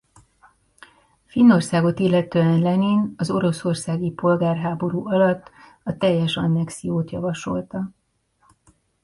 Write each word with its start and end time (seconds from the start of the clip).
Finnországot 1.25 1.99
illetően 1.99 2.59
Lenin 2.61 3.13
az 3.17 3.29
oroszországi 3.31 4.11
polgárháború 4.11 5.07
alatt 5.07 5.51
a 5.83 5.97
teljes 5.97 6.37
annexiót 6.37 7.11
javasolta. 7.11 7.91